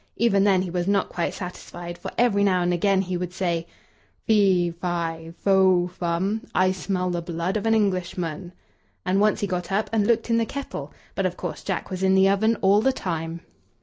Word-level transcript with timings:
Even 0.15 0.45
then 0.45 0.63
he 0.63 0.71
was 0.71 0.87
not 0.87 1.09
quite 1.09 1.31
satisfied, 1.31 1.95
for 1.95 2.09
every 2.17 2.43
now 2.43 2.63
and 2.63 2.73
again 2.73 3.03
he 3.03 3.15
would 3.17 3.31
say: 3.31 3.67
"Fee, 4.25 4.71
fi, 4.71 5.31
fo, 5.37 5.89
fum, 5.89 6.41
I 6.55 6.71
smell 6.71 7.11
the 7.11 7.21
blood 7.21 7.55
of 7.55 7.67
an 7.67 7.75
Englishman;" 7.75 8.51
and 9.05 9.21
once 9.21 9.41
he 9.41 9.45
got 9.45 9.71
up 9.71 9.91
and 9.93 10.07
looked 10.07 10.31
in 10.31 10.37
the 10.39 10.45
kettle. 10.47 10.91
But, 11.13 11.27
of 11.27 11.37
course, 11.37 11.63
Jack 11.63 11.91
was 11.91 12.01
in 12.01 12.15
the 12.15 12.27
oven 12.29 12.55
all 12.63 12.81
the 12.81 12.91
time! 12.91 13.41